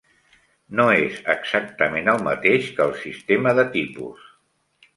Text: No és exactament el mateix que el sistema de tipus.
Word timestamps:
No 0.79 0.85
és 0.93 1.19
exactament 1.33 2.09
el 2.15 2.25
mateix 2.29 2.73
que 2.79 2.85
el 2.89 2.97
sistema 3.05 3.57
de 3.61 3.69
tipus. 3.79 4.29